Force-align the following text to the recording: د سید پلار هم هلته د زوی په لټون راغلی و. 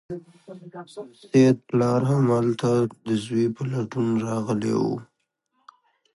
د 0.73 0.75
سید 1.33 1.57
پلار 1.69 2.01
هم 2.11 2.25
هلته 2.37 2.69
د 3.07 3.09
زوی 3.23 3.45
په 3.55 3.61
لټون 3.71 4.07
راغلی 4.27 4.73
و. 4.81 4.83